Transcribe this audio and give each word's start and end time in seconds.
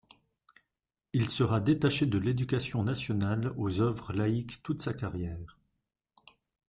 Il 1.13 1.29
sera 1.29 1.59
détaché 1.59 2.07
de 2.07 2.17
l'Éducation 2.17 2.83
Nationale 2.83 3.53
aux 3.55 3.81
œuvres 3.81 4.13
laïques 4.13 4.63
toute 4.63 4.81
sa 4.81 4.95
carrière. 4.95 5.59